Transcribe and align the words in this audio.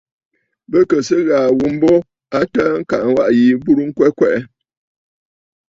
Bɨ 0.69 0.79
kɨ̀ 0.89 0.99
sɨ 1.07 1.15
ghàà 1.27 1.47
ghu 1.57 1.67
mbo 1.75 1.91
a 2.37 2.39
təə 2.53 2.73
kaa 2.89 3.05
waʼà 3.15 3.33
yi 3.39 3.47
burə 3.63 3.83
ŋkwɛ 3.89 4.07
kwɛʼɛ. 4.17 4.39